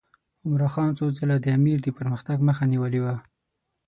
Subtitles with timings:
[0.43, 3.15] عمرا خان څو ځله د امیر د پرمختګ مخه نیولې وه.